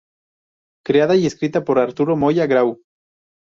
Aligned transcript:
Creada 0.83 1.15
y 1.15 1.27
escrita 1.27 1.63
por 1.63 1.77
Arturo 1.77 2.15
Moya 2.17 2.47
Grau. 2.47 2.81